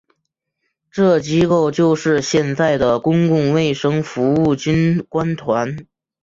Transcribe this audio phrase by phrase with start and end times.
[0.89, 5.77] 这机构就是现在的公共卫生服务军官团。